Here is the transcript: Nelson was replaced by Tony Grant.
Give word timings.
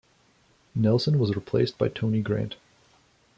Nelson 0.73 1.19
was 1.19 1.35
replaced 1.35 1.77
by 1.77 1.87
Tony 1.87 2.21
Grant. 2.23 2.55